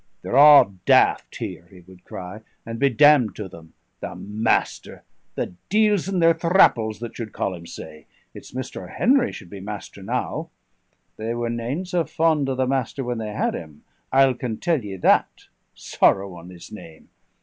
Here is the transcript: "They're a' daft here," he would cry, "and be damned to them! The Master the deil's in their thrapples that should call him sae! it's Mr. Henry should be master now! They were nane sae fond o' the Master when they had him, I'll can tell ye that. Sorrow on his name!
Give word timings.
"They're 0.23 0.33
a' 0.35 0.67
daft 0.87 1.35
here," 1.35 1.67
he 1.69 1.81
would 1.81 2.05
cry, 2.05 2.41
"and 2.65 2.79
be 2.79 2.89
damned 2.89 3.35
to 3.35 3.47
them! 3.47 3.75
The 3.99 4.15
Master 4.15 5.03
the 5.35 5.53
deil's 5.69 6.07
in 6.09 6.17
their 6.17 6.33
thrapples 6.33 6.97
that 7.01 7.15
should 7.15 7.33
call 7.33 7.53
him 7.53 7.67
sae! 7.67 8.07
it's 8.33 8.51
Mr. 8.51 8.91
Henry 8.97 9.31
should 9.31 9.51
be 9.51 9.59
master 9.59 10.01
now! 10.01 10.49
They 11.17 11.35
were 11.35 11.51
nane 11.51 11.85
sae 11.85 12.03
fond 12.05 12.49
o' 12.49 12.55
the 12.55 12.65
Master 12.65 13.03
when 13.03 13.19
they 13.19 13.33
had 13.33 13.53
him, 13.53 13.83
I'll 14.11 14.33
can 14.33 14.57
tell 14.57 14.83
ye 14.83 14.95
that. 14.95 15.45
Sorrow 15.75 16.33
on 16.33 16.49
his 16.49 16.71
name! 16.71 17.09